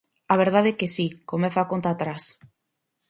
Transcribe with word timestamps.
A 0.33 0.35
verdade 0.43 0.75
que 0.79 0.91
si, 0.95 1.07
comeza 1.31 1.59
a 1.61 1.69
conta 1.71 1.89
atrás. 1.91 2.23